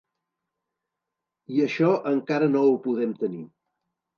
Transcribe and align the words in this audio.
I 1.57 1.61
això 1.65 1.91
encara 2.15 2.51
no 2.57 2.65
ho 2.71 2.75
podem 2.89 3.17
tenir. 3.25 3.45